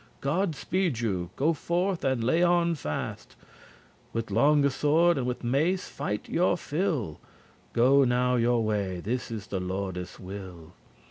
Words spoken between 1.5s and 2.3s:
forth and